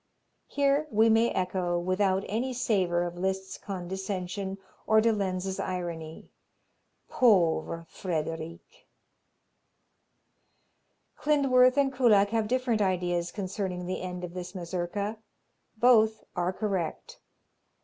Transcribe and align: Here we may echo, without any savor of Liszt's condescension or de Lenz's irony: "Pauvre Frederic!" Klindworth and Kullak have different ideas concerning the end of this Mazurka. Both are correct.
Here 0.47 0.87
we 0.89 1.09
may 1.09 1.29
echo, 1.29 1.77
without 1.77 2.23
any 2.27 2.53
savor 2.53 3.03
of 3.03 3.19
Liszt's 3.19 3.59
condescension 3.59 4.57
or 4.87 4.99
de 4.99 5.13
Lenz's 5.13 5.59
irony: 5.59 6.31
"Pauvre 7.07 7.85
Frederic!" 7.87 8.87
Klindworth 11.19 11.77
and 11.77 11.93
Kullak 11.93 12.29
have 12.29 12.47
different 12.47 12.81
ideas 12.81 13.31
concerning 13.31 13.85
the 13.85 14.01
end 14.01 14.23
of 14.23 14.33
this 14.33 14.55
Mazurka. 14.55 15.19
Both 15.77 16.23
are 16.35 16.51
correct. 16.51 17.19